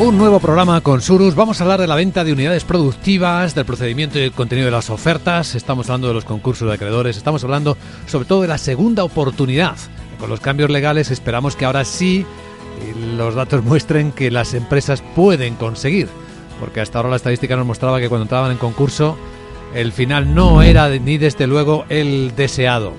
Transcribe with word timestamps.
Un 0.00 0.16
nuevo 0.16 0.40
programa 0.40 0.80
con 0.80 1.02
Surus. 1.02 1.34
Vamos 1.34 1.60
a 1.60 1.64
hablar 1.64 1.78
de 1.78 1.86
la 1.86 1.94
venta 1.94 2.24
de 2.24 2.32
unidades 2.32 2.64
productivas, 2.64 3.54
del 3.54 3.66
procedimiento 3.66 4.18
y 4.18 4.22
el 4.22 4.32
contenido 4.32 4.64
de 4.64 4.70
las 4.70 4.88
ofertas. 4.88 5.54
Estamos 5.54 5.90
hablando 5.90 6.08
de 6.08 6.14
los 6.14 6.24
concursos 6.24 6.66
de 6.66 6.74
acreedores. 6.74 7.18
Estamos 7.18 7.44
hablando 7.44 7.76
sobre 8.06 8.24
todo 8.24 8.40
de 8.40 8.48
la 8.48 8.56
segunda 8.56 9.04
oportunidad. 9.04 9.76
Con 10.18 10.30
los 10.30 10.40
cambios 10.40 10.70
legales 10.70 11.10
esperamos 11.10 11.54
que 11.54 11.66
ahora 11.66 11.84
sí 11.84 12.24
los 13.14 13.34
datos 13.34 13.62
muestren 13.64 14.10
que 14.10 14.30
las 14.30 14.54
empresas 14.54 15.02
pueden 15.14 15.56
conseguir. 15.56 16.08
Porque 16.58 16.80
hasta 16.80 16.98
ahora 16.98 17.10
la 17.10 17.16
estadística 17.16 17.54
nos 17.54 17.66
mostraba 17.66 18.00
que 18.00 18.08
cuando 18.08 18.22
entraban 18.22 18.52
en 18.52 18.58
concurso 18.58 19.18
el 19.74 19.92
final 19.92 20.34
no 20.34 20.62
era 20.62 20.88
ni 20.88 21.18
desde 21.18 21.46
luego 21.46 21.84
el 21.90 22.34
deseado. 22.34 22.94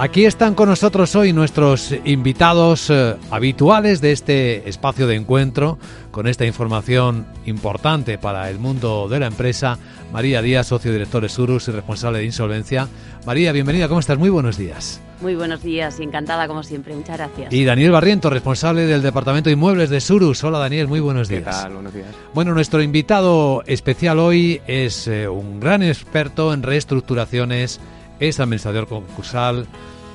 Aquí 0.00 0.24
están 0.24 0.54
con 0.54 0.70
nosotros 0.70 1.14
hoy 1.14 1.34
nuestros 1.34 1.94
invitados 2.06 2.88
eh, 2.88 3.16
habituales 3.30 4.00
de 4.00 4.12
este 4.12 4.66
espacio 4.66 5.06
de 5.06 5.14
encuentro 5.14 5.76
con 6.10 6.26
esta 6.26 6.46
información 6.46 7.26
importante 7.44 8.16
para 8.16 8.48
el 8.48 8.58
mundo 8.58 9.10
de 9.10 9.20
la 9.20 9.26
empresa. 9.26 9.76
María 10.10 10.40
Díaz, 10.40 10.68
socio 10.68 10.90
director 10.90 11.20
de 11.20 11.28
Surus 11.28 11.68
y 11.68 11.72
responsable 11.72 12.20
de 12.20 12.24
insolvencia. 12.24 12.88
María, 13.26 13.52
bienvenida, 13.52 13.88
¿cómo 13.88 14.00
estás? 14.00 14.16
Muy 14.16 14.30
buenos 14.30 14.56
días. 14.56 15.02
Muy 15.20 15.34
buenos 15.34 15.62
días 15.62 16.00
y 16.00 16.04
encantada 16.04 16.48
como 16.48 16.62
siempre. 16.62 16.94
Muchas 16.94 17.18
gracias. 17.18 17.52
Y 17.52 17.66
Daniel 17.66 17.90
Barriento, 17.90 18.30
responsable 18.30 18.86
del 18.86 19.02
Departamento 19.02 19.50
de 19.50 19.52
Inmuebles 19.52 19.90
de 19.90 20.00
Surus. 20.00 20.42
Hola 20.42 20.60
Daniel, 20.60 20.88
muy 20.88 21.00
buenos 21.00 21.28
días. 21.28 21.44
¿Qué 21.44 21.50
tal? 21.50 21.74
Buenos 21.74 21.92
días. 21.92 22.08
Bueno, 22.32 22.54
nuestro 22.54 22.80
invitado 22.82 23.62
especial 23.66 24.18
hoy 24.18 24.62
es 24.66 25.06
eh, 25.08 25.28
un 25.28 25.60
gran 25.60 25.82
experto 25.82 26.54
en 26.54 26.62
reestructuraciones, 26.62 27.80
es 28.20 28.38
administrador 28.38 28.86
concursal, 28.86 29.66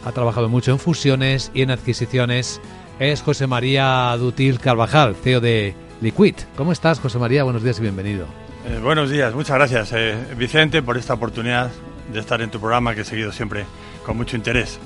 ha 0.06 0.12
trabajado 0.12 0.48
mucho 0.48 0.72
en 0.72 0.80
fusiones 0.80 1.52
y 1.54 1.64
en 1.64 1.72
adquisiciones. 1.72 2.62
Es 3.00 3.22
José 3.22 3.48
María 3.48 4.16
Dutil 4.18 4.60
Carvajal, 4.60 5.16
CEO 5.16 5.42
de 5.42 5.76
Liquid. 6.00 6.36
¿Cómo 6.56 6.72
estás, 6.72 7.00
José 7.00 7.18
María? 7.18 7.44
Buenos 7.44 7.64
días 7.64 7.80
y 7.80 7.82
bienvenido. 7.82 8.28
Eh, 8.68 8.80
buenos 8.82 9.10
días, 9.10 9.34
muchas 9.34 9.58
gracias, 9.58 9.92
eh, 9.94 10.16
Vicente, 10.38 10.82
por 10.82 10.98
esta 10.98 11.14
oportunidad 11.14 11.72
de 12.14 12.20
estar 12.20 12.42
en 12.42 12.50
tu 12.50 12.60
programa 12.60 12.96
que 12.96 13.02
he 13.02 13.06
seguido 13.06 13.32
siempre 13.32 13.66
con 14.06 14.16
mucho 14.18 14.38
interés. 14.38 14.80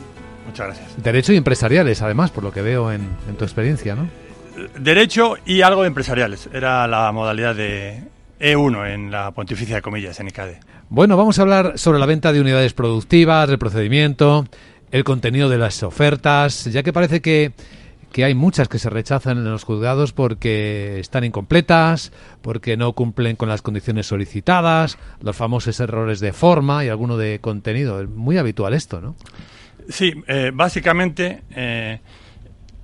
Muchas 0.46 0.68
gracias. 0.68 1.04
Derecho 1.04 1.34
y 1.34 1.38
empresariales, 1.38 2.02
además, 2.02 2.32
por 2.32 2.44
lo 2.44 2.52
que 2.52 2.62
veo 2.62 2.92
en, 2.92 3.08
en 3.28 3.36
tu 3.36 3.44
experiencia, 3.44 3.96
¿no? 3.96 4.10
Derecho 4.78 5.38
y 5.46 5.62
algo 5.62 5.84
de 5.84 5.88
empresariales. 5.88 6.50
Era 6.52 6.88
la 6.88 7.12
modalidad 7.12 7.56
de 7.56 8.04
E1 8.40 8.94
en 8.94 9.12
la 9.12 9.32
Pontificia 9.32 9.76
de 9.76 9.82
Comillas, 9.82 10.20
en 10.20 10.28
ICADE. 10.28 10.60
Bueno, 10.90 11.18
vamos 11.18 11.38
a 11.38 11.44
hablar 11.44 11.78
sobre 11.78 12.00
la 12.00 12.06
venta 12.06 12.34
de 12.34 12.42
unidades 12.42 12.74
productivas, 12.74 13.50
el 13.50 13.60
procedimiento, 13.60 14.46
el 14.92 15.04
contenido 15.04 15.50
de 15.50 15.58
las 15.58 15.84
ofertas, 15.84 16.66
ya 16.66 16.82
que 16.82 16.94
parece 16.94 17.22
que, 17.22 17.52
que 18.12 18.24
hay 18.24 18.34
muchas 18.34 18.68
que 18.68 18.80
se 18.80 18.90
rechazan 18.90 19.38
en 19.38 19.52
los 19.52 19.64
juzgados 19.64 20.14
porque 20.14 21.00
están 21.00 21.24
incompletas, 21.24 22.12
porque 22.42 22.78
no 22.78 22.94
cumplen 22.94 23.36
con 23.36 23.50
las 23.50 23.62
condiciones 23.62 24.08
solicitadas, 24.08 24.98
los 25.22 25.36
famosos 25.36 25.80
errores 25.80 26.20
de 26.20 26.34
forma 26.34 26.84
y 26.84 26.90
alguno 26.90 27.18
de 27.18 27.40
contenido. 27.40 28.02
Es 28.02 28.10
muy 28.10 28.38
habitual 28.38 28.74
esto, 28.74 29.02
¿no? 29.02 29.16
Sí, 29.90 30.14
eh, 30.28 30.52
básicamente 30.54 31.44
eh, 31.52 32.00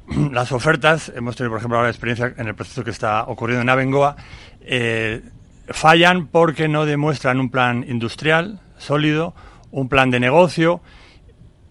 las 0.31 0.51
ofertas, 0.51 1.11
hemos 1.15 1.35
tenido 1.35 1.51
por 1.51 1.59
ejemplo 1.59 1.77
ahora 1.77 1.89
experiencia 1.89 2.33
en 2.37 2.47
el 2.47 2.55
proceso 2.55 2.83
que 2.83 2.91
está 2.91 3.23
ocurriendo 3.23 3.61
en 3.61 3.69
Abengoa, 3.69 4.15
eh, 4.61 5.21
fallan 5.69 6.27
porque 6.27 6.67
no 6.67 6.85
demuestran 6.85 7.39
un 7.39 7.49
plan 7.49 7.85
industrial 7.87 8.59
sólido, 8.77 9.33
un 9.71 9.89
plan 9.89 10.11
de 10.11 10.19
negocio 10.19 10.81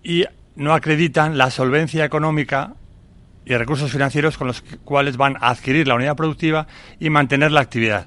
y 0.02 0.24
no 0.56 0.74
acreditan 0.74 1.38
la 1.38 1.50
solvencia 1.50 2.04
económica 2.04 2.74
y 3.44 3.54
recursos 3.56 3.90
financieros 3.90 4.38
con 4.38 4.46
los 4.46 4.62
cuales 4.84 5.16
van 5.16 5.36
a 5.40 5.50
adquirir 5.50 5.86
la 5.86 5.94
unidad 5.94 6.16
productiva 6.16 6.66
y 6.98 7.10
mantener 7.10 7.52
la 7.52 7.60
actividad, 7.60 8.06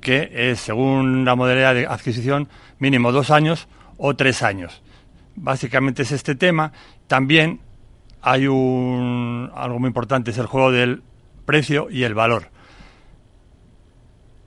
que 0.00 0.30
es, 0.32 0.60
según 0.60 1.24
la 1.24 1.34
modalidad 1.34 1.74
de 1.74 1.86
adquisición, 1.86 2.48
mínimo 2.78 3.12
dos 3.12 3.30
años 3.30 3.68
o 3.96 4.14
tres 4.14 4.42
años. 4.42 4.82
Básicamente 5.34 6.02
es 6.02 6.12
este 6.12 6.34
tema. 6.34 6.72
También 7.08 7.60
hay 8.22 8.46
un, 8.46 9.50
algo 9.54 9.78
muy 9.78 9.88
importante, 9.88 10.30
es 10.30 10.38
el 10.38 10.46
juego 10.46 10.72
del 10.72 11.02
precio 11.44 11.88
y 11.90 12.04
el 12.04 12.14
valor. 12.14 12.50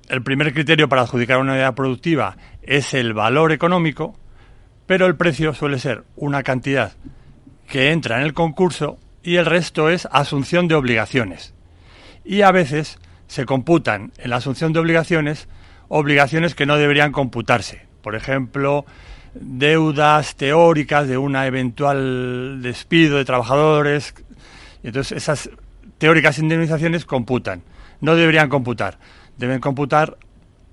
El 0.09 0.23
primer 0.23 0.51
criterio 0.53 0.89
para 0.89 1.03
adjudicar 1.03 1.37
una 1.37 1.53
unidad 1.53 1.75
productiva 1.75 2.35
es 2.63 2.95
el 2.95 3.13
valor 3.13 3.51
económico, 3.51 4.19
pero 4.87 5.05
el 5.05 5.15
precio 5.15 5.53
suele 5.53 5.77
ser 5.77 6.03
una 6.15 6.41
cantidad 6.41 6.93
que 7.67 7.91
entra 7.91 8.17
en 8.17 8.23
el 8.23 8.33
concurso 8.33 8.97
y 9.21 9.35
el 9.35 9.45
resto 9.45 9.87
es 9.91 10.07
asunción 10.11 10.67
de 10.67 10.73
obligaciones. 10.73 11.53
Y 12.25 12.41
a 12.41 12.51
veces 12.51 12.97
se 13.27 13.45
computan 13.45 14.11
en 14.17 14.31
la 14.31 14.37
asunción 14.37 14.73
de 14.73 14.79
obligaciones 14.79 15.47
obligaciones 15.89 16.55
que 16.55 16.65
no 16.65 16.77
deberían 16.77 17.11
computarse. 17.11 17.85
Por 18.01 18.15
ejemplo, 18.15 18.85
deudas 19.35 20.35
teóricas 20.35 21.07
de 21.07 21.19
una 21.19 21.45
eventual 21.45 22.63
despido 22.63 23.17
de 23.17 23.25
trabajadores. 23.25 24.15
Entonces 24.81 25.17
esas 25.17 25.51
teóricas 25.99 26.39
indemnizaciones 26.39 27.05
computan. 27.05 27.61
No 28.01 28.15
deberían 28.15 28.49
computar. 28.49 28.97
Deben 29.39 29.59
computar 29.59 30.17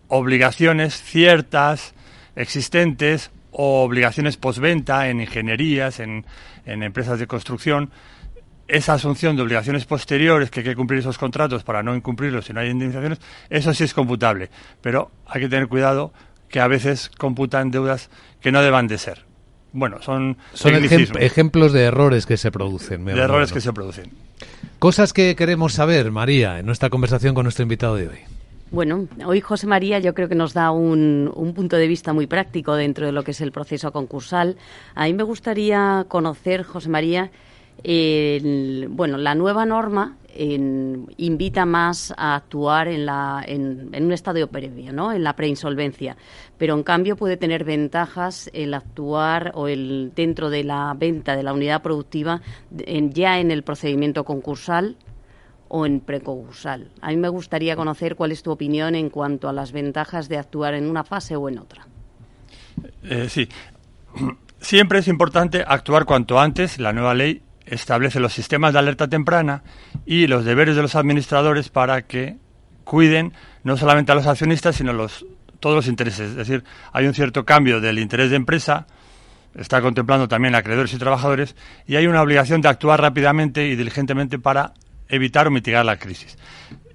obligaciones 0.09 1.00
ciertas, 1.00 1.94
existentes, 2.34 3.31
o 3.50 3.82
obligaciones 3.82 4.37
postventa 4.37 5.09
en 5.09 5.21
ingenierías, 5.22 5.99
en, 6.00 6.27
en 6.66 6.82
empresas 6.82 7.19
de 7.19 7.26
construcción, 7.26 7.91
esa 8.69 8.94
asunción 8.94 9.37
de 9.37 9.43
obligaciones 9.43 9.87
posteriores 9.87 10.50
que 10.50 10.60
hay 10.60 10.65
que 10.65 10.76
cumplir 10.76 11.00
esos 11.00 11.16
contratos 11.16 11.62
para 11.62 11.82
no 11.82 11.94
incumplirlos 11.94 12.47
si 12.47 12.53
no 12.53 12.60
hay 12.60 12.71
indemnizaciones, 12.71 13.21
eso 13.49 13.72
sí 13.72 13.84
es 13.84 13.94
computable. 13.94 14.50
Pero 14.82 15.10
hay 15.26 15.43
que 15.43 15.49
tener 15.49 15.69
cuidado 15.69 16.12
que 16.49 16.60
a 16.60 16.66
veces 16.66 17.10
computan 17.16 17.71
deudas 17.71 18.10
que 18.41 18.53
no 18.53 18.60
deban 18.62 18.88
de 18.88 18.99
ser. 18.99 19.25
Bueno, 19.72 20.03
son, 20.03 20.37
son 20.55 20.75
ejemplos 20.75 21.72
de 21.72 21.84
errores 21.84 22.25
que 22.26 22.37
se 22.37 22.50
producen. 22.50 23.05
De 23.05 23.12
errores 23.12 23.53
que 23.53 23.60
se 23.60 23.72
producen. 23.72 24.10
Cosas 24.78 25.12
que 25.12 25.37
queremos 25.37 25.75
saber, 25.75 26.10
María, 26.10 26.59
en 26.59 26.66
nuestra 26.66 26.91
conversación 26.91 27.34
con 27.34 27.44
nuestro 27.44 27.62
invitado 27.62 27.97
de 27.97 28.09
hoy. 28.09 28.35
Bueno, 28.72 29.06
hoy 29.25 29.41
José 29.41 29.69
María 29.69 30.00
yo 30.00 30.12
creo 30.12 30.28
que 30.28 30.34
nos 30.34 30.53
da 30.53 30.72
un, 30.72 31.31
un, 31.32 31.54
punto 31.54 31.77
de 31.77 31.87
vista 31.87 32.12
muy 32.12 32.27
práctico 32.27 32.75
dentro 32.75 33.06
de 33.06 33.12
lo 33.12 33.22
que 33.22 33.31
es 33.31 33.41
el 33.41 33.53
proceso 33.53 33.93
concursal. 33.93 34.56
A 34.97 35.04
mí 35.04 35.15
me 35.15 35.22
gustaría 35.22 36.04
conocer, 36.09 36.65
José 36.65 36.88
María, 36.88 37.31
el, 37.84 38.88
bueno, 38.91 39.19
la 39.19 39.37
nueva 39.37 39.66
norma 39.66 40.16
en, 40.34 41.06
invita 41.16 41.65
más 41.65 42.12
a 42.16 42.34
actuar 42.34 42.88
en, 42.88 43.06
la, 43.06 43.44
en, 43.47 43.91
en, 43.93 44.05
un 44.05 44.12
estadio 44.12 44.49
previo, 44.49 44.93
¿no? 44.93 45.12
en 45.12 45.22
la 45.22 45.37
preinsolvencia, 45.37 46.16
pero 46.59 46.75
en 46.75 46.82
cambio 46.82 47.16
puede 47.16 47.37
tener 47.37 47.62
ventajas 47.62 48.50
el 48.53 48.75
actuar 48.75 49.53
o 49.55 49.69
el 49.69 50.12
dentro 50.15 50.50
de 50.50 50.65
la 50.65 50.94
venta 50.99 51.37
de 51.37 51.43
la 51.43 51.53
unidad 51.53 51.82
productiva 51.82 52.43
en, 52.78 53.12
ya 53.12 53.38
en 53.38 53.50
el 53.50 53.62
procedimiento 53.62 54.25
concursal 54.25 54.97
o 55.69 55.87
en. 55.87 56.03
A 57.00 57.09
mí 57.09 57.16
me 57.16 57.28
gustaría 57.28 57.77
conocer 57.77 58.16
cuál 58.16 58.32
es 58.32 58.43
tu 58.43 58.50
opinión 58.50 58.94
en 58.94 59.10
cuanto 59.10 59.49
a 59.49 59.53
las 59.53 59.72
ventajas 59.72 60.28
de 60.28 60.38
actuar 60.38 60.75
en 60.75 60.88
una 60.88 61.04
fase 61.04 61.37
o 61.37 61.49
en 61.49 61.59
otra. 61.59 61.87
Eh, 63.03 63.28
sí, 63.28 63.49
siempre 64.60 65.00
es 65.00 65.09
importante 65.09 65.65
actuar 65.66 66.05
cuanto 66.05 66.38
antes. 66.38 66.78
La 66.78 66.93
nueva 66.93 67.15
ley 67.15 67.43
establece 67.65 68.21
los 68.21 68.32
sistemas 68.32 68.72
de 68.72 68.78
alerta 68.78 69.09
temprana 69.09 69.62
y 70.05 70.26
los 70.26 70.44
deberes 70.44 70.76
de 70.76 70.82
los 70.82 70.94
administradores 70.94 71.69
para 71.69 72.03
que 72.03 72.37
cuiden 72.84 73.32
no 73.65 73.76
solamente 73.76 74.12
a 74.12 74.15
los 74.15 74.26
accionistas, 74.26 74.76
sino 74.76 74.93
los, 74.93 75.26
todos 75.60 75.75
los 75.76 75.88
intereses. 75.88 76.31
Es 76.31 76.37
decir, 76.37 76.65
hay 76.93 77.06
un 77.06 77.15
cierto 77.15 77.44
cambio 77.44 77.81
del 77.81 77.99
interés 77.99 78.31
de 78.31 78.37
empresa, 78.37 78.87
está 79.55 79.82
contemplando 79.82 80.29
también 80.29 80.55
acreedores 80.55 80.93
y 80.94 80.99
trabajadores, 80.99 81.56
y 81.87 81.96
hay 81.96 82.06
una 82.06 82.23
obligación 82.23 82.61
de 82.61 82.69
actuar 82.69 83.00
rápidamente 83.00 83.67
y 83.67 83.75
diligentemente 83.75 84.38
para 84.38 84.75
evitar 85.08 85.47
o 85.47 85.50
mitigar 85.50 85.85
la 85.85 85.99
crisis. 85.99 86.38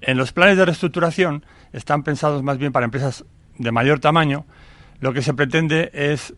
En 0.00 0.16
los 0.16 0.32
planes 0.32 0.56
de 0.56 0.64
reestructuración 0.64 1.44
están 1.72 2.02
pensados 2.02 2.42
más 2.42 2.58
bien 2.58 2.72
para 2.72 2.84
empresas 2.84 3.24
de 3.58 3.72
mayor 3.72 4.00
tamaño. 4.00 4.44
Lo 5.00 5.12
que 5.12 5.22
se 5.22 5.34
pretende 5.34 5.90
es 5.92 6.34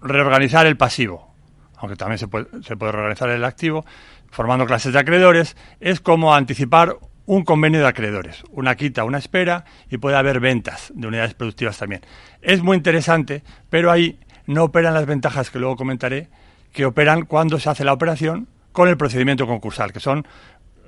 reorganizar 0.00 0.66
el 0.66 0.76
pasivo, 0.76 1.34
aunque 1.76 1.96
también 1.96 2.18
se 2.18 2.28
puede, 2.28 2.46
se 2.62 2.76
puede 2.76 2.92
reorganizar 2.92 3.28
el 3.30 3.44
activo, 3.44 3.84
formando 4.30 4.66
clases 4.66 4.92
de 4.92 4.98
acreedores, 4.98 5.56
es 5.80 6.00
como 6.00 6.34
anticipar 6.34 6.96
un 7.26 7.44
convenio 7.44 7.80
de 7.80 7.86
acreedores, 7.86 8.42
una 8.50 8.74
quita, 8.74 9.04
una 9.04 9.18
espera 9.18 9.64
y 9.90 9.98
puede 9.98 10.16
haber 10.16 10.40
ventas 10.40 10.92
de 10.94 11.06
unidades 11.06 11.34
productivas 11.34 11.78
también. 11.78 12.02
Es 12.40 12.62
muy 12.62 12.76
interesante, 12.76 13.42
pero 13.70 13.92
ahí 13.92 14.18
no 14.46 14.64
operan 14.64 14.94
las 14.94 15.06
ventajas 15.06 15.50
que 15.50 15.58
luego 15.58 15.76
comentaré, 15.76 16.28
que 16.72 16.84
operan 16.84 17.26
cuando 17.26 17.60
se 17.60 17.70
hace 17.70 17.84
la 17.84 17.92
operación 17.92 18.48
con 18.72 18.88
el 18.88 18.96
procedimiento 18.96 19.46
concursal, 19.46 19.92
que 19.92 20.00
son 20.00 20.26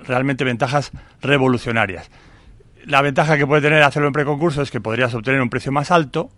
realmente 0.03 0.45
ventajas 0.45 0.93
revolucionarias. 1.21 2.11
La 2.85 3.03
ventaja 3.03 3.39
que 3.39 3.47
puede 3.47 3.63
tener 3.63 3.83
hacerlo 3.83 4.09
en 4.09 4.13
preconcurso 4.13 4.63
es 4.63 4.71
que 4.71 4.81
podrías 4.81 5.15
obtener 5.15 5.41
un 5.41 5.51
precio 5.51 5.73
más 5.73 5.91
alto 5.91 6.31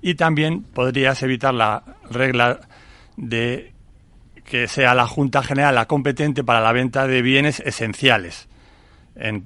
y 0.00 0.14
también 0.14 0.62
podrías 0.62 1.22
evitar 1.22 1.52
la 1.54 1.82
regla 2.10 2.60
de 3.16 3.72
que 4.44 4.68
sea 4.68 4.94
la 4.94 5.06
Junta 5.06 5.42
General 5.42 5.74
la 5.74 5.86
competente 5.86 6.44
para 6.44 6.60
la 6.60 6.72
venta 6.72 7.06
de 7.06 7.20
bienes 7.20 7.60
esenciales. 7.60 8.48
en, 9.16 9.42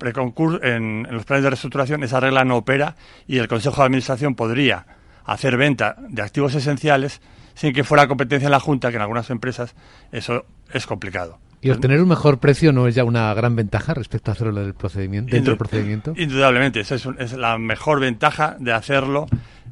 en, 0.62 1.06
en 1.06 1.14
los 1.14 1.24
planes 1.24 1.42
de 1.42 1.50
reestructuración 1.50 2.04
esa 2.04 2.20
regla 2.20 2.44
no 2.44 2.56
opera 2.56 2.96
y 3.26 3.38
el 3.38 3.48
Consejo 3.48 3.80
de 3.80 3.86
Administración 3.86 4.34
podría 4.34 4.86
hacer 5.24 5.56
venta 5.56 5.96
de 6.08 6.22
activos 6.22 6.54
esenciales 6.54 7.20
sin 7.54 7.72
que 7.72 7.84
fuera 7.84 8.08
competencia 8.08 8.46
en 8.46 8.52
la 8.52 8.60
Junta, 8.60 8.90
que 8.90 8.96
en 8.96 9.02
algunas 9.02 9.30
empresas 9.30 9.74
eso 10.10 10.44
es 10.72 10.86
complicado. 10.86 11.38
¿Y 11.62 11.70
obtener 11.70 12.02
un 12.02 12.08
mejor 12.08 12.38
precio 12.38 12.72
no 12.72 12.88
es 12.88 12.96
ya 12.96 13.04
una 13.04 13.32
gran 13.34 13.54
ventaja 13.54 13.94
respecto 13.94 14.30
a 14.30 14.34
hacerlo 14.34 14.60
del 14.60 14.74
procedimiento, 14.74 15.32
dentro 15.32 15.52
del 15.52 15.58
procedimiento? 15.58 16.12
Indudablemente, 16.16 16.80
esa 16.80 16.96
es, 16.96 17.06
es, 17.18 17.32
la 17.34 17.56
mejor 17.56 18.00
ventaja 18.00 18.56
de 18.58 18.72
hacerlo 18.72 19.26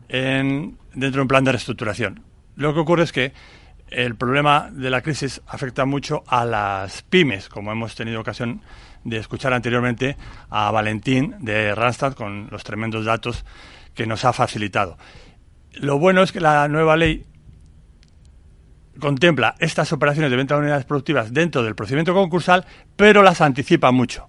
en, 0.08 0.78
dentro 0.94 1.19
de 1.19 1.22
un 1.22 1.28
plan 1.28 1.42
de 1.42 1.50
reestructuración. 1.50 2.22
Lo 2.54 2.72
que 2.75 2.81
ocurre 2.81 3.02
es 3.02 3.12
que 3.12 3.32
el 3.90 4.14
problema 4.14 4.70
de 4.72 4.88
la 4.88 5.02
crisis 5.02 5.42
afecta 5.48 5.84
mucho 5.84 6.22
a 6.28 6.44
las 6.44 7.02
pymes, 7.02 7.48
como 7.48 7.72
hemos 7.72 7.96
tenido 7.96 8.20
ocasión 8.20 8.62
de 9.02 9.16
escuchar 9.16 9.52
anteriormente 9.52 10.16
a 10.48 10.70
Valentín 10.70 11.34
de 11.40 11.75
Randstad 11.75 12.12
con 12.14 12.48
los 12.52 12.62
tremendos 12.62 13.04
datos 13.04 13.44
que 13.94 14.06
nos 14.06 14.25
ha 14.25 14.32
facilitado. 14.32 14.96
Lo 15.72 15.98
bueno 15.98 16.22
es 16.22 16.31
que 16.31 16.40
la 16.40 16.69
nueva 16.69 16.96
ley 16.96 17.25
contempla 19.00 19.56
estas 19.58 19.93
operaciones 19.93 20.31
de 20.31 20.37
venta 20.37 20.55
de 20.55 20.61
unidades 20.61 20.85
productivas 20.85 21.32
dentro 21.32 21.62
del 21.62 21.75
procedimiento 21.75 22.14
concursal, 22.14 22.64
pero 22.97 23.23
las 23.23 23.41
anticipa 23.41 23.91
mucho. 23.91 24.29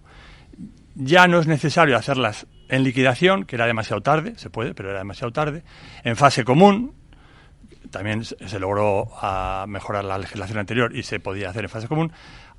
Ya 0.96 1.28
no 1.28 1.40
es 1.40 1.48
necesario 1.48 1.98
hacerlas 1.98 2.48
en 2.70 2.84
liquidación, 2.84 3.46
que 3.46 3.56
era 3.56 3.68
demasiado 3.68 4.02
tarde, 4.02 4.34
se 4.38 4.50
puede, 4.50 4.74
pero 4.74 4.90
era 4.90 5.00
demasiado 5.00 5.32
tarde, 5.32 5.64
en 6.04 6.16
fase 6.16 6.44
común, 6.44 6.96
también 7.92 8.24
se 8.24 8.60
logró 8.60 9.10
ah, 9.22 9.66
mejorar 9.68 10.06
la 10.06 10.18
legislación 10.18 10.58
anterior 10.58 10.96
y 10.96 11.04
se 11.04 11.20
podía 11.20 11.50
hacer 11.50 11.66
en 11.66 11.70
fase 11.70 11.88
común. 11.88 12.12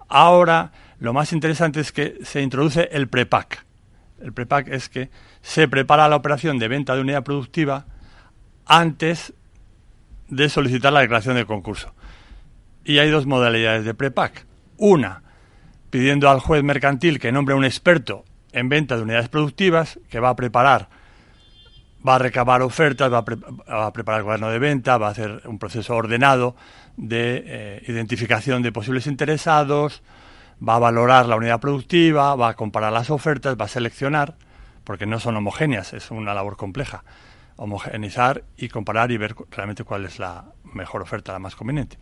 Ahora, 0.08 0.72
lo 0.98 1.12
más 1.12 1.32
interesante 1.32 1.80
es 1.80 1.90
que 1.90 2.18
se 2.22 2.42
introduce 2.42 2.88
el 2.92 3.08
prepack. 3.08 3.64
El 4.20 4.32
prepack 4.32 4.68
es 4.68 4.88
que 4.88 5.10
se 5.40 5.66
prepara 5.66 6.08
la 6.08 6.16
operación 6.16 6.58
de 6.58 6.68
venta 6.68 6.94
de 6.94 7.00
unidad 7.00 7.24
productiva 7.24 7.86
antes 8.66 9.32
de 10.32 10.48
solicitar 10.48 10.94
la 10.94 11.00
declaración 11.00 11.36
de 11.36 11.44
concurso. 11.44 11.92
Y 12.84 12.98
hay 12.98 13.10
dos 13.10 13.26
modalidades 13.26 13.84
de 13.84 13.92
prepack. 13.92 14.46
Una, 14.78 15.22
pidiendo 15.90 16.30
al 16.30 16.40
juez 16.40 16.64
mercantil 16.64 17.20
que 17.20 17.30
nombre 17.30 17.54
a 17.54 17.58
un 17.58 17.66
experto 17.66 18.24
en 18.52 18.70
venta 18.70 18.96
de 18.96 19.02
unidades 19.02 19.28
productivas 19.28 20.00
que 20.08 20.20
va 20.20 20.30
a 20.30 20.36
preparar, 20.36 20.88
va 22.06 22.14
a 22.14 22.18
recabar 22.18 22.62
ofertas, 22.62 23.12
va 23.12 23.18
a, 23.18 23.92
preparar 23.92 24.20
el 24.20 24.24
cuaderno 24.24 24.48
de 24.48 24.58
venta, 24.58 24.96
va 24.96 25.08
a 25.08 25.10
hacer 25.10 25.42
un 25.44 25.58
proceso 25.58 25.94
ordenado 25.94 26.56
de 26.96 27.44
eh, 27.44 27.82
identificación 27.88 28.62
de 28.62 28.72
posibles 28.72 29.06
interesados, 29.06 30.02
va 30.66 30.76
a 30.76 30.78
valorar 30.78 31.26
la 31.26 31.36
unidad 31.36 31.60
productiva, 31.60 32.34
va 32.36 32.48
a 32.48 32.54
comparar 32.54 32.90
las 32.90 33.10
ofertas, 33.10 33.56
va 33.60 33.66
a 33.66 33.68
seleccionar, 33.68 34.36
porque 34.84 35.04
no 35.04 35.20
son 35.20 35.36
homogéneas, 35.36 35.92
es 35.92 36.10
una 36.10 36.32
labor 36.32 36.56
compleja 36.56 37.04
homogenizar 37.56 38.44
y 38.56 38.68
comparar 38.68 39.10
y 39.10 39.16
ver 39.16 39.34
realmente 39.50 39.84
cuál 39.84 40.04
es 40.04 40.18
la 40.18 40.52
mejor 40.64 41.02
oferta, 41.02 41.32
la 41.32 41.38
más 41.38 41.56
conveniente. 41.56 41.98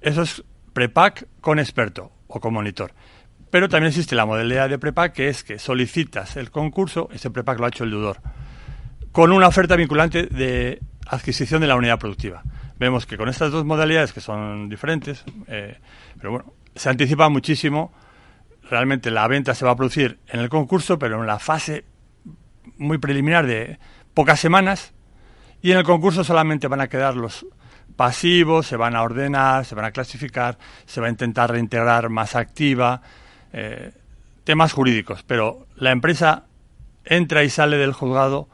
Eso 0.00 0.22
es 0.22 0.44
prepack 0.72 1.26
con 1.40 1.58
experto 1.58 2.12
o 2.26 2.40
con 2.40 2.54
monitor. 2.54 2.92
Pero 3.50 3.68
también 3.68 3.88
existe 3.88 4.14
la 4.14 4.26
modalidad 4.26 4.68
de 4.68 4.78
prepack 4.78 5.12
que 5.12 5.28
es 5.28 5.42
que 5.42 5.58
solicitas 5.58 6.36
el 6.36 6.50
concurso, 6.50 7.08
ese 7.12 7.30
prepack 7.30 7.58
lo 7.58 7.66
ha 7.66 7.68
hecho 7.68 7.84
el 7.84 7.90
deudor, 7.90 8.20
con 9.12 9.32
una 9.32 9.48
oferta 9.48 9.76
vinculante 9.76 10.26
de 10.26 10.80
adquisición 11.06 11.60
de 11.60 11.66
la 11.66 11.76
unidad 11.76 11.98
productiva. 11.98 12.42
Vemos 12.78 13.06
que 13.06 13.16
con 13.16 13.28
estas 13.28 13.50
dos 13.50 13.64
modalidades, 13.64 14.12
que 14.12 14.20
son 14.20 14.68
diferentes, 14.68 15.24
eh, 15.48 15.78
pero 16.16 16.30
bueno, 16.30 16.54
se 16.74 16.88
anticipa 16.88 17.28
muchísimo. 17.28 17.92
Realmente 18.70 19.10
la 19.10 19.26
venta 19.26 19.54
se 19.54 19.64
va 19.64 19.72
a 19.72 19.76
producir 19.76 20.20
en 20.28 20.40
el 20.40 20.48
concurso, 20.48 20.98
pero 20.98 21.20
en 21.20 21.26
la 21.26 21.38
fase 21.38 21.84
muy 22.78 22.98
preliminar 22.98 23.46
de 23.46 23.78
pocas 24.20 24.38
semanas 24.38 24.92
y 25.62 25.72
en 25.72 25.78
el 25.78 25.84
concurso 25.84 26.24
solamente 26.24 26.68
van 26.68 26.82
a 26.82 26.88
quedar 26.88 27.16
los 27.16 27.46
pasivos, 27.96 28.66
se 28.66 28.76
van 28.76 28.94
a 28.94 29.02
ordenar, 29.02 29.64
se 29.64 29.74
van 29.74 29.86
a 29.86 29.92
clasificar, 29.92 30.58
se 30.84 31.00
va 31.00 31.06
a 31.06 31.10
intentar 31.10 31.50
reintegrar 31.50 32.10
más 32.10 32.36
activa, 32.36 33.00
eh, 33.54 33.92
temas 34.44 34.74
jurídicos, 34.74 35.22
pero 35.26 35.66
la 35.76 35.90
empresa 35.90 36.44
entra 37.06 37.44
y 37.44 37.48
sale 37.48 37.78
del 37.78 37.94
juzgado 37.94 38.46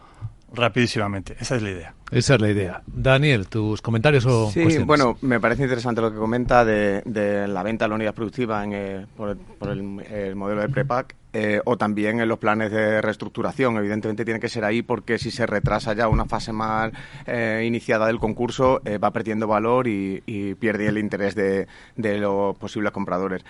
rapidísimamente. 0.54 1.36
Esa 1.40 1.56
es 1.56 1.62
la 1.62 1.70
idea. 1.70 1.94
Esa 2.12 2.36
es 2.36 2.40
la 2.40 2.48
idea. 2.48 2.82
Daniel, 2.86 3.48
tus 3.48 3.82
comentarios 3.82 4.24
o 4.24 4.48
Sí, 4.52 4.78
bueno, 4.84 5.18
me 5.22 5.40
parece 5.40 5.64
interesante 5.64 6.00
lo 6.00 6.12
que 6.12 6.18
comenta 6.18 6.64
de, 6.64 7.02
la 7.48 7.62
venta 7.64 7.86
de 7.86 7.88
la 7.88 7.94
unidad 7.96 8.14
productiva 8.14 8.62
en, 8.62 8.72
eh, 8.72 9.06
por, 9.16 9.36
el, 9.62 10.00
el, 10.12 10.36
modelo 10.36 10.60
de 10.60 10.68
prepack 10.68 11.16
eh, 11.38 11.60
o 11.66 11.76
también 11.76 12.18
en 12.20 12.30
los 12.30 12.38
planes 12.38 12.70
de 12.70 13.02
reestructuración. 13.02 13.76
Evidentemente 13.76 14.24
tiene 14.24 14.40
que 14.40 14.48
ser 14.48 14.64
ahí 14.64 14.80
porque 14.80 15.18
si 15.18 15.30
se 15.30 15.44
retrasa 15.44 15.92
ya 15.92 16.08
una 16.08 16.24
fase 16.24 16.50
más 16.50 16.92
eh, 17.26 17.62
iniciada 17.66 18.06
del 18.06 18.18
concurso 18.18 18.80
eh, 18.86 18.96
va 18.96 19.10
perdiendo 19.10 19.46
valor 19.46 19.86
y, 19.86 20.16
pierde 20.58 20.86
el 20.86 20.96
interés 20.96 21.34
de, 21.34 21.66
los 21.96 22.56
posibles 22.56 22.92
compradores. 22.92 23.44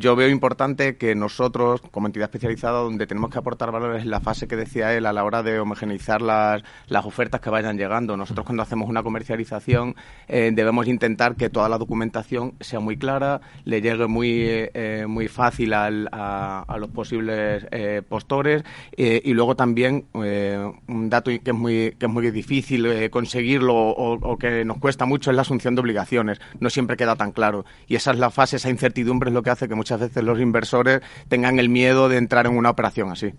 yo 0.00 0.16
veo 0.16 0.28
importante 0.28 0.96
que 0.96 1.14
nosotros, 1.14 1.82
como 1.90 2.06
entidad 2.06 2.24
especializada, 2.24 2.80
donde 2.80 3.06
tenemos 3.06 3.30
que 3.30 3.38
aportar 3.38 3.70
valor 3.72 3.96
es 3.96 4.06
la 4.06 4.20
fase 4.20 4.46
que 4.48 4.56
decía 4.56 4.94
él 4.96 5.06
a 5.06 5.12
la 5.12 5.24
hora 5.24 5.42
de 5.42 5.58
homogeneizar 5.58 6.22
las, 6.22 6.62
las 6.88 7.04
ofertas 7.04 7.40
que 7.40 7.50
vayan 7.50 7.76
llegando. 7.76 8.16
Nosotros 8.16 8.46
cuando 8.46 8.62
hacemos 8.62 8.88
una 8.88 9.02
comercialización 9.02 9.94
debemos 10.28 10.86
intentar 10.86 11.36
que 11.36 11.50
toda 11.50 11.68
la 11.68 11.78
documentación 11.78 12.54
sea 12.60 12.80
muy 12.80 12.96
clara, 12.96 13.40
le 13.64 13.82
llegue 13.82 14.06
muy, 14.06 14.70
muy 15.06 15.28
fácil 15.28 15.74
al, 15.74 16.08
a, 16.12 16.64
a 16.66 16.78
los 16.78 16.90
posibles 16.90 17.09
posibles 17.10 17.66
eh, 17.72 18.02
postores 18.08 18.62
eh, 18.96 19.20
y 19.24 19.32
luego 19.32 19.56
también 19.56 20.04
eh, 20.22 20.72
un 20.86 21.10
dato 21.10 21.30
que 21.30 21.50
es 21.50 21.54
muy, 21.54 21.96
que 21.98 22.06
es 22.06 22.12
muy 22.12 22.30
difícil 22.30 23.10
conseguirlo 23.10 23.74
o, 23.74 24.38
que 24.38 24.64
nos 24.64 24.78
cuesta 24.78 25.06
mucho 25.06 25.30
es 25.30 25.36
la 25.36 25.42
asunción 25.42 25.74
de 25.74 25.80
obligaciones. 25.80 26.40
No 26.60 26.70
siempre 26.70 26.96
queda 26.96 27.16
tan 27.16 27.32
claro. 27.32 27.64
Y 27.88 27.96
esa 27.96 28.12
es 28.12 28.18
la 28.18 28.30
fase, 28.30 28.56
esa 28.56 28.70
incertidumbre 28.70 29.30
es 29.30 29.34
lo 29.34 29.42
que 29.42 29.50
hace 29.50 29.68
que 29.68 29.74
muchas 29.74 29.98
veces 29.98 30.22
los 30.22 30.40
inversores 30.40 31.00
tengan 31.28 31.58
el 31.58 31.68
miedo 31.68 32.08
de 32.08 32.16
entrar 32.16 32.46
en 32.46 32.56
una 32.56 32.70
operación 32.70 33.10
así. 33.10 33.32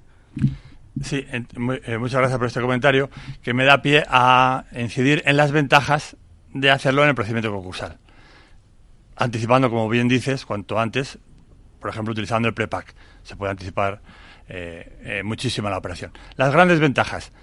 Sí, 1.02 1.26
muchas 1.58 2.20
gracias 2.20 2.38
por 2.38 2.48
este 2.48 2.60
comentario 2.60 3.10
que 3.42 3.54
me 3.54 3.64
da 3.64 3.82
pie 3.82 4.04
a 4.10 4.66
incidir 4.76 5.24
en 5.26 5.38
las 5.38 5.52
ventajas 5.52 6.18
de 6.54 6.70
hacerlo 6.70 7.04
en 7.04 7.10
el 7.10 7.16
procedimiento 7.16 7.52
concursal. 7.52 7.98
Anticipando, 9.16 9.70
como 9.70 9.88
bien 9.88 10.10
dices, 10.10 10.46
cuanto 10.46 10.80
antes 10.80 11.20
por 11.82 11.90
ejemplo, 11.90 12.14
utilizando 12.14 12.48
el 12.48 12.54
prepack. 12.54 12.94
Se 13.24 13.36
puede 13.36 13.52
anticipar 13.52 14.02
eh, 14.48 14.98
eh, 15.04 15.24
muchísimo 15.24 15.70
la 15.70 15.78
operación. 15.78 16.12
Las 16.38 16.54
grandes 16.54 16.80
ventajas, 16.80 17.34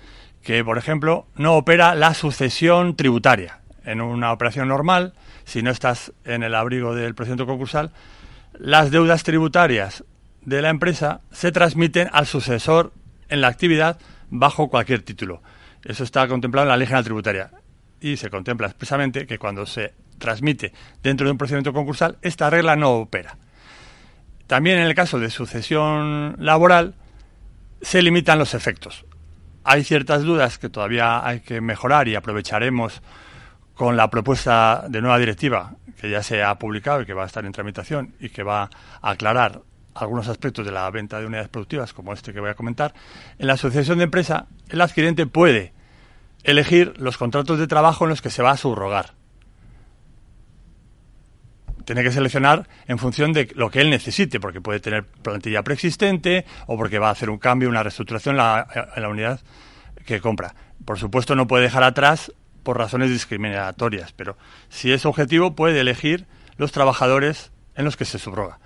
que 0.43 0.65
por 0.65 0.79
ejemplo 0.79 1.27
no 1.37 1.57
opera 1.57 1.95
la 1.95 2.15
sucesión 2.15 2.97
tributaria. 2.97 3.61
En 3.85 4.01
una 4.01 4.33
operación 4.33 4.69
normal, 4.69 5.15
si 5.45 5.63
no 5.63 5.71
estás 5.71 6.13
en 6.25 6.43
el 6.43 6.55
abrigo 6.55 6.95
del 6.95 7.15
procedimiento 7.15 7.47
concursal, 7.47 7.93
las 8.59 8.91
deudas 8.91 9.23
tributarias 9.23 10.05
de 10.45 10.63
la 10.63 10.69
empresa 10.69 11.21
se 11.31 11.53
transmiten 11.53 12.09
al 12.13 12.27
sucesor 12.27 12.93
en 13.29 13.41
la 13.41 13.49
actividad 13.49 13.99
bajo 14.31 14.69
cualquier 14.69 15.03
título. 15.03 15.43
Eso 15.85 16.05
está 16.05 16.27
contemplado 16.29 16.67
en 16.67 16.71
la 16.71 16.77
ley 16.77 16.87
general 16.87 17.05
tributaria 17.05 17.51
y 18.01 18.17
se 18.17 18.31
contempla 18.31 18.67
expresamente 18.67 19.27
que 19.27 19.39
cuando 19.39 19.67
se 19.67 19.95
transmite 20.19 20.73
dentro 21.03 21.27
de 21.27 21.33
un 21.33 21.39
procedimiento 21.39 21.73
concursal, 21.73 22.19
esta 22.23 22.51
regla 22.51 22.77
no 22.77 22.93
opera. 22.93 23.39
También 24.49 24.79
en 24.79 24.87
el 24.87 24.95
caso 24.95 25.21
de 25.21 25.29
sucesión 25.29 26.35
laboral 26.39 26.95
se 27.83 28.01
limitan 28.01 28.39
los 28.39 28.55
efectos. 28.55 29.05
Hay 29.63 29.85
ciertas 29.85 30.23
dudas 30.23 30.57
que 30.57 30.71
todavía 30.71 31.25
hay 31.25 31.41
que 31.41 31.61
mejorar 31.61 32.09
y 32.09 32.15
aprovecharemos 32.15 33.03
con 33.75 33.99
la 33.99 34.09
propuesta 34.09 34.87
de 34.89 35.03
nueva 35.03 35.19
directiva 35.19 35.75
que 36.01 36.09
ya 36.09 36.23
se 36.23 36.43
ha 36.43 36.59
publicado 36.59 37.03
y 37.03 37.07
que 37.07 37.13
va 37.13 37.25
a 37.25 37.27
estar 37.27 37.45
en 37.45 37.53
tramitación 37.53 38.15
y 38.21 38.31
que 38.31 38.43
va 38.43 38.71
a 39.03 39.11
aclarar 39.11 39.61
algunos 39.95 40.29
aspectos 40.29 40.65
de 40.65 40.73
la 40.73 40.91
venta 40.91 41.21
de 41.21 41.27
unidades 41.27 41.51
productivas, 41.51 41.93
como 41.93 42.15
este 42.15 42.33
que 42.33 42.41
voy 42.41 42.49
a 42.49 42.55
comentar. 42.55 42.95
En 43.39 43.49
la 43.49 43.53
asociación 43.53 43.99
de 43.99 44.05
empresa, 44.05 44.47
el 44.71 44.81
adquirente 44.81 45.27
puede 45.27 45.75
elegir 46.43 46.95
los 46.97 47.19
contratos 47.19 47.59
de 47.59 47.67
trabajo 47.67 48.05
en 48.05 48.11
los 48.11 48.23
que 48.23 48.31
se 48.31 48.43
va 48.43 48.53
a 48.53 48.57
subrogar 48.57 49.18
tiene 51.89 52.03
que 52.03 52.13
seleccionar 52.13 52.69
en 52.87 52.99
función 52.99 53.33
de 53.33 53.51
lo 53.55 53.71
que 53.71 53.81
él 53.81 53.89
necesite, 53.89 54.41
porque 54.41 54.61
puede 54.61 54.79
tener 54.79 55.05
plantilla 55.05 55.63
preexistente 55.63 56.45
o 56.67 56.77
porque 56.77 56.99
va 56.99 57.09
a 57.09 57.13
hacer 57.13 57.31
un 57.31 57.39
cambio, 57.39 57.71
una 57.71 57.83
reestructuración 57.83 58.35
en 58.35 58.37
la, 58.37 59.09
unidad 59.09 59.41
que 60.05 60.21
compra. 60.21 60.55
Por 60.85 60.99
supuesto, 60.99 61.35
no 61.35 61.47
puede 61.47 61.63
dejar 61.63 61.85
atrás 61.85 62.31
por 62.63 62.77
razones 62.77 63.09
discriminatorias, 63.09 64.13
pero 64.13 64.37
si 64.69 64.93
es 64.93 65.07
objetivo, 65.07 65.57
puede 65.57 65.81
elegir 65.81 66.27
los 66.59 66.73
trabajadores 66.73 67.53
en 67.75 67.87
los 67.87 67.97
que 67.97 68.05
se 68.05 68.19
subroga. 68.19 68.59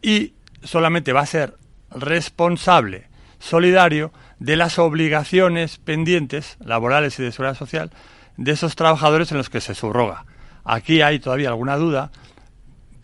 Y 0.00 0.34
solamente 0.62 1.12
va 1.12 1.22
a 1.22 1.26
ser 1.26 1.56
responsable, 1.90 3.08
solidario, 3.40 4.12
de 4.38 4.54
las 4.54 4.78
obligaciones 4.78 5.78
pendientes, 5.78 6.56
laborales 6.60 7.18
y 7.18 7.24
de 7.24 7.32
seguridad 7.32 7.58
social, 7.58 7.90
de 8.36 8.52
esos 8.52 8.76
trabajadores 8.76 9.32
en 9.32 9.38
los 9.38 9.50
que 9.50 9.60
se 9.60 9.74
subroga. 9.74 10.24
Aquí 10.62 11.02
hay 11.02 11.18
todavía 11.18 11.48
alguna 11.48 11.76
duda 11.76 12.12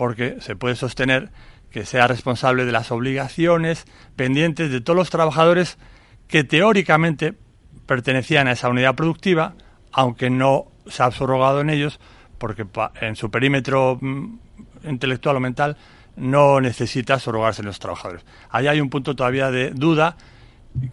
porque 0.01 0.39
se 0.41 0.57
puede 0.57 0.77
sostener 0.77 1.29
que 1.71 1.85
sea 1.85 2.07
responsable 2.07 2.65
de 2.65 2.73
las 2.73 2.91
obligaciones 2.91 3.85
pendientes 4.17 4.71
de 4.71 4.81
todos 4.81 4.97
los 4.97 5.11
trabajadores 5.11 5.77
que 6.27 6.43
teóricamente 6.43 7.35
pertenecían 7.85 8.49
a 8.49 8.53
esa 8.53 8.71
unidad 8.71 8.95
productiva, 8.95 9.57
aunque 9.93 10.31
no 10.31 10.69
se 10.87 11.03
ha 11.03 11.11
subrogado 11.11 11.61
en 11.61 11.69
ellos, 11.69 12.01
porque 12.39 12.67
en 13.03 13.15
su 13.15 13.31
perímetro 13.31 13.99
mm, 14.01 14.39
intelectual 14.85 15.37
o 15.37 15.41
mental 15.41 15.77
no 16.17 16.63
necesita 16.63 17.19
subrogarse 17.19 17.61
en 17.61 17.67
los 17.67 17.79
trabajadores. 17.79 18.25
Ahí 18.49 18.69
hay 18.69 18.81
un 18.81 18.89
punto 18.89 19.15
todavía 19.15 19.51
de 19.51 19.69
duda 19.69 20.17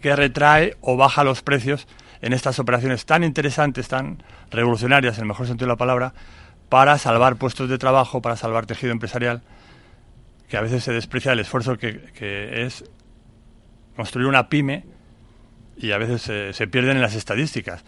que 0.02 0.14
retrae 0.16 0.76
o 0.82 0.98
baja 0.98 1.24
los 1.24 1.40
precios 1.40 1.88
en 2.20 2.34
estas 2.34 2.58
operaciones 2.58 3.06
tan 3.06 3.24
interesantes, 3.24 3.88
tan 3.88 4.22
revolucionarias, 4.50 5.16
en 5.16 5.22
el 5.22 5.28
mejor 5.28 5.46
sentido 5.46 5.64
de 5.64 5.72
la 5.72 5.78
palabra, 5.78 6.12
para 6.68 6.98
salvar 6.98 7.36
puestos 7.36 7.68
de 7.68 7.78
trabajo, 7.78 8.20
para 8.22 8.36
salvar 8.36 8.66
tejido 8.66 8.92
empresarial, 8.92 9.42
que 10.48 10.56
a 10.56 10.60
veces 10.60 10.84
se 10.84 10.92
desprecia 10.92 11.32
el 11.32 11.40
esfuerzo 11.40 11.76
que, 11.78 12.64
es 12.64 12.84
construir 13.96 14.28
una 14.28 14.48
pyme 14.48 14.84
y 15.76 15.92
a 15.92 15.98
veces 15.98 16.22
se, 16.22 16.52
se 16.52 16.66
pierden 16.66 16.96
en 16.96 17.02
las 17.02 17.14
estadísticas. 17.14 17.84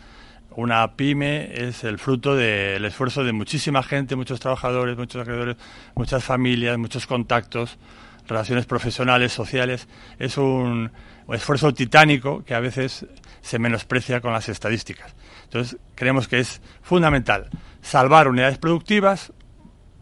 Una 0.56 0.96
pyme 0.96 1.52
es 1.54 1.84
el 1.84 1.98
fruto 1.98 2.34
del 2.34 2.84
esfuerzo 2.84 3.22
de 3.22 3.32
muchísima 3.32 3.82
gente, 3.82 4.16
muchos 4.16 4.40
trabajadores, 4.40 4.96
muchos 4.96 5.22
acreedores, 5.22 5.56
muchas 5.94 6.24
familias, 6.24 6.76
muchos 6.76 7.06
contactos, 7.06 7.78
relaciones 8.30 8.64
profesionales, 8.66 9.32
sociales. 9.32 9.88
Es 10.18 10.38
un 10.38 10.90
esfuerzo 11.32 11.74
titánico 11.74 12.44
que 12.44 12.54
a 12.54 12.60
veces 12.60 13.06
se 13.42 13.58
menosprecia 13.58 14.20
con 14.20 14.32
las 14.32 14.48
estadísticas. 14.48 15.14
Entonces, 15.44 15.78
creemos 15.94 16.28
que 16.28 16.38
es 16.38 16.62
fundamental 16.82 17.50
salvar 17.82 18.28
unidades 18.28 18.58
productivas, 18.58 19.32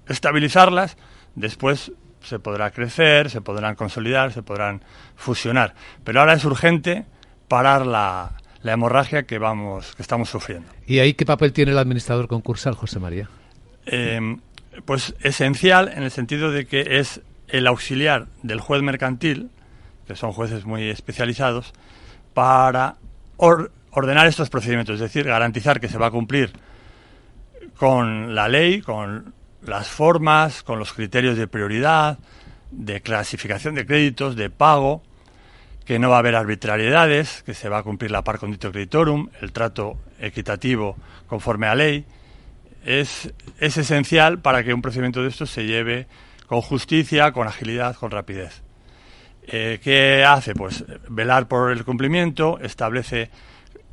estabilizarlas, 0.07 0.97
después 1.35 1.93
se 2.21 2.39
podrá 2.39 2.71
crecer, 2.71 3.31
se 3.31 3.41
podrán 3.41 3.75
consolidar, 3.75 4.33
se 4.33 4.43
podrán 4.43 4.83
fusionar. 5.17 5.75
Pero 6.05 6.21
ahora 6.21 6.35
es 6.35 6.45
urgente 6.45 7.07
parar 7.49 7.87
la, 7.87 8.33
hemorragia 8.65 9.23
que 9.23 9.39
vamos 9.39 9.95
que 9.95 10.03
estamos 10.03 10.29
sufriendo. 10.29 10.69
¿Y 10.87 10.99
ahí 10.99 11.15
qué 11.15 11.25
papel 11.25 11.53
tiene 11.53 11.73
el 11.73 11.79
administrador 11.79 12.29
concursal, 12.29 12.75
José 12.75 12.99
María? 12.99 13.31
Eh, 13.87 14.37
pues 14.85 15.15
esencial 15.21 15.89
en 15.89 16.03
el 16.03 16.11
sentido 16.11 16.51
de 16.51 16.67
que 16.67 16.99
es 16.99 17.23
el 17.49 17.67
auxiliar 17.67 18.26
del 18.43 18.61
juez 18.61 18.83
mercantil, 18.83 19.50
que 20.07 20.17
son 20.17 20.33
jueces 20.33 20.64
muy 20.64 20.88
especializados, 20.88 21.73
para 22.35 22.97
ordenar 23.37 24.26
estos 24.26 24.50
procedimientos, 24.50 24.95
es 24.95 25.00
decir, 25.00 25.26
garantizar 25.26 25.81
que 25.81 25.88
se 25.88 25.99
va 25.99 26.07
a 26.07 26.11
cumplir 26.11 26.52
con 27.76 28.35
la 28.35 28.49
ley, 28.49 28.81
con 28.81 29.35
las 29.62 29.88
formas, 29.88 30.62
con 30.62 30.78
los 30.78 30.93
criterios 30.93 31.37
de 31.37 31.47
prioridad, 31.47 32.19
de 32.71 33.00
clasificación 33.00 33.75
de 33.75 33.87
créditos, 33.87 34.37
de 34.37 34.50
pago, 34.50 35.02
que 35.85 35.99
no 35.99 36.11
va 36.11 36.17
a 36.17 36.19
haber 36.19 36.37
arbitrariedades, 36.37 37.43
que 37.45 37.55
se 37.55 37.69
va 37.69 37.78
a 37.78 37.83
cumplir 37.83 38.11
la 38.11 38.23
par 38.23 38.38
condito 38.38 38.71
creditorum, 38.71 39.31
el 39.40 39.52
trato 39.52 39.97
equitativo 40.21 40.97
conforme 41.26 41.67
a 41.67 41.75
ley, 41.75 42.05
es, 42.85 43.33
es 43.59 43.76
esencial 43.76 44.40
para 44.40 44.62
que 44.62 44.75
un 44.75 44.83
procedimiento 44.83 45.23
de 45.23 45.28
estos 45.28 45.50
se 45.50 45.64
lleve 45.64 46.07
con 46.49 46.62
justicia, 46.62 47.31
con 47.33 47.47
agilidad, 47.47 47.95
con 47.95 48.11
rapidez. 48.11 48.62
Eh, 49.47 49.78
¿Qué 49.83 50.25
hace? 50.25 50.55
Pues 50.55 50.85
velar 51.09 51.47
por 51.47 51.71
el 51.71 51.85
cumplimiento, 51.85 52.59
establece 52.61 53.31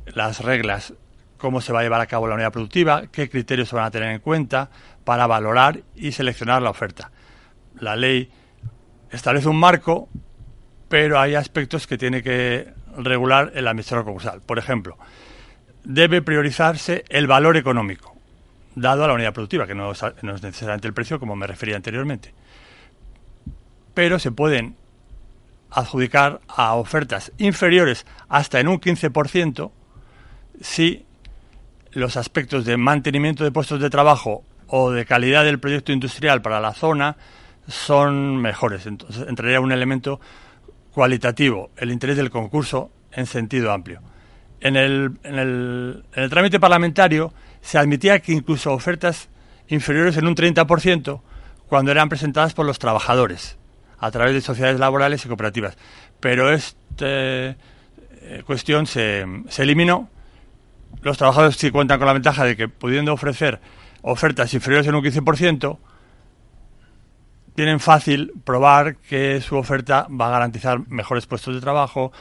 las 0.06 0.40
reglas, 0.40 0.94
cómo 1.36 1.60
se 1.60 1.72
va 1.72 1.80
a 1.80 1.82
llevar 1.82 2.00
a 2.00 2.06
cabo 2.06 2.26
la 2.26 2.34
unidad 2.34 2.52
productiva, 2.52 3.08
qué 3.08 3.28
criterios 3.28 3.68
se 3.68 3.76
van 3.76 3.84
a 3.84 3.90
tener 3.90 4.10
en 4.10 4.20
cuenta 4.20 4.70
para 5.04 5.26
valorar 5.26 5.82
y 5.94 6.12
seleccionar 6.12 6.62
la 6.62 6.70
oferta. 6.70 7.10
La 7.78 7.94
ley 7.94 8.30
establece 9.10 9.48
un 9.48 9.60
marco, 9.60 10.08
pero 10.88 11.20
hay 11.20 11.34
aspectos 11.34 11.86
que 11.86 11.98
tiene 11.98 12.22
que 12.22 12.72
regular 12.96 13.52
el 13.54 13.68
administrador 13.68 14.06
concursal. 14.06 14.40
Por 14.40 14.58
ejemplo, 14.58 14.96
debe 15.84 16.22
priorizarse 16.22 17.04
el 17.10 17.26
valor 17.26 17.58
económico, 17.58 18.16
dado 18.74 19.04
a 19.04 19.08
la 19.08 19.14
unidad 19.14 19.34
productiva, 19.34 19.66
que 19.66 19.74
no 19.74 19.92
es, 19.92 20.02
no 20.22 20.34
es 20.34 20.42
necesariamente 20.42 20.88
el 20.88 20.94
precio, 20.94 21.20
como 21.20 21.36
me 21.36 21.46
refería 21.46 21.76
anteriormente. 21.76 22.32
Pero 23.96 24.18
se 24.18 24.30
pueden 24.30 24.76
adjudicar 25.70 26.42
a 26.48 26.74
ofertas 26.74 27.32
inferiores 27.38 28.04
hasta 28.28 28.60
en 28.60 28.68
un 28.68 28.78
15% 28.78 29.70
si 30.60 31.06
los 31.92 32.18
aspectos 32.18 32.66
de 32.66 32.76
mantenimiento 32.76 33.42
de 33.42 33.52
puestos 33.52 33.80
de 33.80 33.88
trabajo 33.88 34.44
o 34.66 34.90
de 34.90 35.06
calidad 35.06 35.44
del 35.44 35.60
proyecto 35.60 35.92
industrial 35.92 36.42
para 36.42 36.60
la 36.60 36.74
zona 36.74 37.16
son 37.68 38.36
mejores. 38.36 38.84
Entonces 38.84 39.26
entraría 39.26 39.62
un 39.62 39.72
elemento 39.72 40.20
cualitativo, 40.92 41.70
el 41.78 41.90
interés 41.90 42.18
del 42.18 42.28
concurso 42.28 42.90
en 43.12 43.24
sentido 43.24 43.72
amplio. 43.72 44.02
En 44.60 44.76
el, 44.76 46.04
trámite 46.28 46.60
parlamentario 46.60 47.32
se 47.62 47.78
admitía 47.78 48.18
que 48.18 48.32
incluso 48.32 48.74
ofertas 48.74 49.30
inferiores 49.68 50.18
en 50.18 50.26
un 50.26 50.36
30% 50.36 51.22
cuando 51.66 51.92
eran 51.92 52.10
presentadas 52.10 52.52
por 52.52 52.66
los 52.66 52.78
trabajadores 52.78 53.56
a 53.98 54.10
través 54.10 54.34
de 54.34 54.40
sociedades 54.40 54.78
laborales 54.78 55.24
y 55.24 55.28
cooperativas. 55.28 55.76
Pero 56.20 56.52
esta 56.52 56.76
eh, 57.06 57.56
cuestión 58.46 58.86
se, 58.86 59.24
se 59.48 59.62
eliminó. 59.62 60.10
Los 61.02 61.18
trabajadores 61.18 61.56
sí 61.56 61.70
cuentan 61.70 61.98
con 61.98 62.06
la 62.06 62.12
ventaja 62.12 62.44
de 62.44 62.56
que 62.56 62.68
pudiendo 62.68 63.12
ofrecer 63.12 63.60
ofertas 64.02 64.52
inferiores 64.54 64.86
en 64.86 64.94
un 64.94 65.02
15%, 65.02 65.78
tienen 67.56 67.80
fácil 67.80 68.32
probar 68.44 68.96
que 68.96 69.40
su 69.40 69.56
oferta 69.56 70.06
va 70.08 70.28
a 70.28 70.30
garantizar 70.30 70.86
mejores 70.88 71.26
puestos 71.26 71.54
de 71.54 71.60
trabajo, 71.60 72.12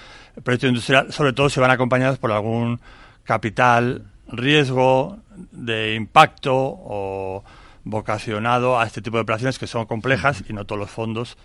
proyectos 0.44 0.70
industrial, 0.70 1.12
sobre 1.12 1.34
todo 1.34 1.50
si 1.50 1.60
van 1.60 1.72
acompañados 1.72 2.17
por 2.17 2.32
algún 2.32 2.79
capital 3.24 4.05
riesgo 4.27 5.17
de 5.51 5.96
impacto 5.96 6.53
o 6.55 7.44
vocacionado 7.84 8.79
a 8.79 8.86
este 8.86 9.01
tipo 9.01 9.17
de 9.17 9.24
operaciones 9.24 9.60
que 9.60 9.67
son 9.67 9.86
complejas 9.86 10.44
y 10.48 10.53
no 10.53 10.65
todos 10.65 10.79
los 10.79 10.89
fondos 10.89 11.38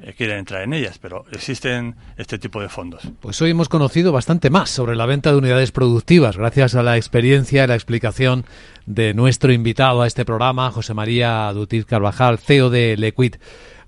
eh, 0.00 0.14
quieren 0.16 0.38
entrar 0.38 0.62
en 0.62 0.72
ellas, 0.72 0.98
pero 0.98 1.24
existen 1.32 1.96
este 2.16 2.38
tipo 2.38 2.60
de 2.60 2.68
fondos. 2.68 3.02
Pues 3.20 3.40
hoy 3.42 3.50
hemos 3.50 3.68
conocido 3.68 4.12
bastante 4.12 4.50
más 4.50 4.70
sobre 4.70 4.96
la 4.96 5.06
venta 5.06 5.32
de 5.32 5.38
unidades 5.38 5.72
productivas, 5.72 6.36
gracias 6.36 6.74
a 6.74 6.82
la 6.82 6.96
experiencia 6.96 7.64
y 7.64 7.66
la 7.66 7.74
explicación 7.74 8.44
de 8.86 9.12
nuestro 9.14 9.52
invitado 9.52 10.02
a 10.02 10.06
este 10.06 10.24
programa, 10.24 10.70
José 10.70 10.94
María 10.94 11.52
Dutit 11.52 11.86
Carvajal, 11.86 12.38
CEO 12.38 12.70
de 12.70 12.96
Lequid. 12.96 13.36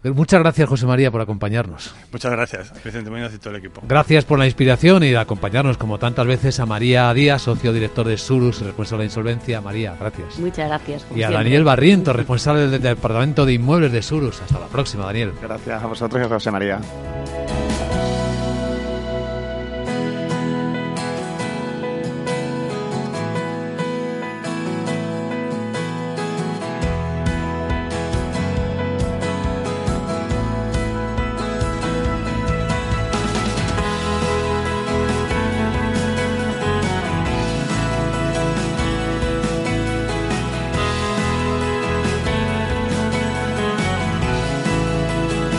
Muchas 0.02 0.40
gracias, 0.40 0.68
José 0.68 0.86
María, 0.86 1.10
por 1.10 1.20
acompañarnos. 1.20 1.94
Muchas 2.10 2.32
gracias, 2.32 2.72
Vicente 2.82 3.10
Muñoz 3.10 3.34
y 3.34 3.38
todo 3.38 3.50
el 3.50 3.56
equipo. 3.56 3.82
Gracias 3.86 4.24
por 4.24 4.38
la 4.38 4.46
inspiración 4.46 5.02
y 5.02 5.10
de 5.10 5.18
acompañarnos, 5.18 5.76
como 5.76 5.98
tantas 5.98 6.26
veces, 6.26 6.58
a 6.58 6.66
María 6.66 7.12
Díaz, 7.12 7.42
socio 7.42 7.72
director 7.72 8.06
de 8.06 8.16
Surus, 8.16 8.62
responsable 8.62 9.02
de 9.02 9.06
insolvencia. 9.06 9.60
María, 9.60 9.94
gracias. 9.98 10.38
Muchas 10.38 10.68
gracias. 10.68 11.06
Y 11.14 11.22
a 11.22 11.30
Daniel 11.30 11.64
Barriento, 11.64 12.12
responsable 12.12 12.68
del 12.68 12.80
Departamento 12.80 13.44
de 13.44 13.54
Inmuebles 13.54 13.92
de 13.92 14.02
Surus. 14.02 14.40
Hasta 14.40 14.58
la 14.58 14.66
próxima, 14.66 15.04
Daniel. 15.04 15.32
Gracias 15.40 15.82
a 15.82 15.86
vosotros 15.86 16.22
y 16.22 16.24
a 16.24 16.28
José 16.28 16.50
María. 16.50 16.80